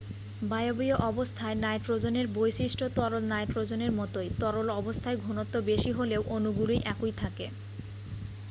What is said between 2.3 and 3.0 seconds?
বৈশিষ্ট্য